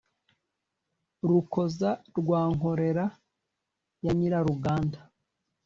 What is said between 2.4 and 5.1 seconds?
nkorera ya nyiruruganda,